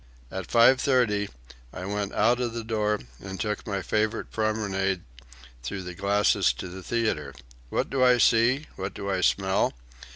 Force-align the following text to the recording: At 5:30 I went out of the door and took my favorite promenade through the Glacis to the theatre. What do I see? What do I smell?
At 0.31 0.47
5:30 0.47 1.29
I 1.71 1.85
went 1.85 2.11
out 2.15 2.39
of 2.39 2.53
the 2.55 2.63
door 2.63 3.01
and 3.23 3.39
took 3.39 3.67
my 3.67 3.83
favorite 3.83 4.31
promenade 4.31 5.03
through 5.61 5.83
the 5.83 5.93
Glacis 5.93 6.53
to 6.53 6.69
the 6.69 6.81
theatre. 6.81 7.35
What 7.69 7.91
do 7.91 8.03
I 8.03 8.17
see? 8.17 8.65
What 8.77 8.95
do 8.95 9.11
I 9.11 9.21
smell? 9.21 9.73